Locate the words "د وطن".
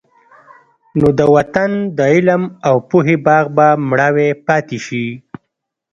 1.17-1.71